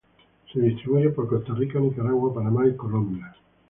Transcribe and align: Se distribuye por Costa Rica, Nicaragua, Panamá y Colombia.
Se 0.51 0.59
distribuye 0.59 1.09
por 1.11 1.27
Costa 1.29 1.53
Rica, 1.53 1.79
Nicaragua, 1.79 2.33
Panamá 2.33 2.67
y 2.67 2.75
Colombia. 2.75 3.35